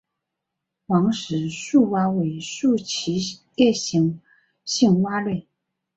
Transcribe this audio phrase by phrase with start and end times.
[0.87, 4.19] 王氏树蛙为树栖夜行
[4.65, 5.47] 性蛙类。